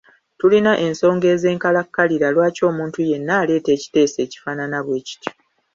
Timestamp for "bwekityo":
4.85-5.31